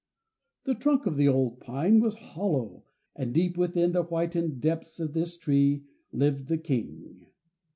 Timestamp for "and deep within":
3.15-3.91